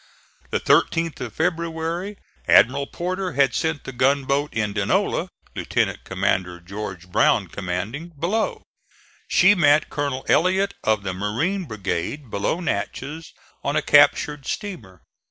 [0.49, 2.17] The 13th of February
[2.47, 8.63] Admiral Porter had sent the gunboat Indianola, Lieutenant Commander George Brown commanding, below.
[9.27, 13.31] She met Colonel Ellet of the Marine brigade below Natchez
[13.63, 15.03] on a captured steamer.